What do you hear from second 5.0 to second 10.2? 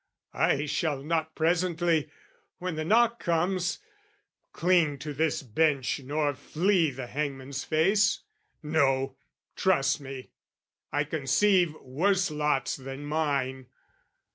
this bench nor flee the hangman's face, No, trust